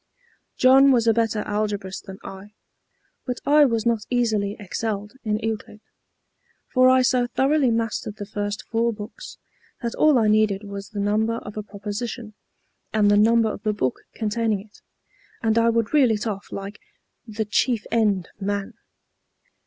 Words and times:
John 0.57 0.91
was 0.91 1.05
a 1.05 1.13
better 1.13 1.43
algebraist 1.43 2.05
than 2.07 2.17
I, 2.23 2.55
but 3.27 3.39
I 3.45 3.65
was 3.65 3.85
not 3.85 4.07
easily 4.09 4.57
excelled 4.59 5.13
in 5.23 5.37
Euclid; 5.37 5.79
for 6.73 6.89
I 6.89 7.03
so 7.03 7.27
thoroughly 7.27 7.69
mastered 7.69 8.15
the 8.15 8.25
first 8.25 8.63
four 8.71 8.91
books 8.91 9.37
that 9.83 9.93
all 9.93 10.17
I 10.17 10.27
needed 10.27 10.63
was 10.63 10.89
the 10.89 10.99
number 10.99 11.35
of 11.35 11.55
a 11.55 11.61
proposition, 11.61 12.33
and 12.91 13.11
the 13.11 13.15
number 13.15 13.49
of 13.53 13.61
the 13.61 13.73
book 13.73 13.99
containing 14.15 14.61
it, 14.61 14.81
and 15.43 15.55
I 15.59 15.69
would 15.69 15.93
reel 15.93 16.09
it 16.09 16.25
off 16.25 16.51
like 16.51 16.79
'The 17.27 17.45
Chief 17.45 17.85
End 17.91 18.27
of 18.37 18.41
Man.'" 18.41 18.73